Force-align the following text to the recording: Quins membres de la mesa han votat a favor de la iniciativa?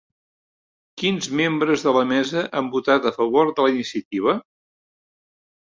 Quins 1.01 1.27
membres 1.41 1.83
de 1.89 1.93
la 1.99 2.03
mesa 2.13 2.43
han 2.61 2.73
votat 2.77 3.07
a 3.11 3.13
favor 3.21 3.53
de 3.55 3.69
la 3.69 3.77
iniciativa? 3.77 4.37